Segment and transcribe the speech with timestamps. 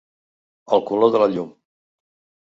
[0.77, 1.51] El color de la llum.